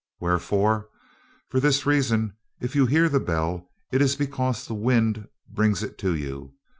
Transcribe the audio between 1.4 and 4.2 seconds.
For this reason: if you hear the bell, it is